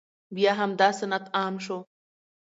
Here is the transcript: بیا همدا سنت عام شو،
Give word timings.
بیا 0.35 0.51
همدا 0.59 0.87
سنت 0.99 1.23
عام 1.37 1.55
شو، 1.65 1.77